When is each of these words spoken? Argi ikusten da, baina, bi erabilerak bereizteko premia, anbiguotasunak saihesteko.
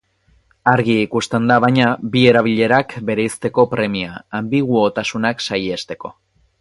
Argi 0.69 0.93
ikusten 1.01 1.43
da, 1.51 1.57
baina, 1.65 1.89
bi 2.15 2.23
erabilerak 2.31 2.95
bereizteko 3.11 3.67
premia, 3.75 4.17
anbiguotasunak 4.41 5.45
saihesteko. 5.51 6.13